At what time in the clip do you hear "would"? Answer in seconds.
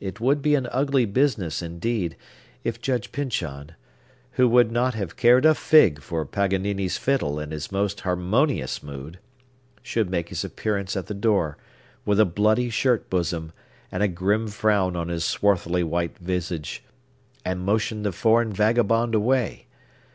0.20-0.42, 4.50-4.70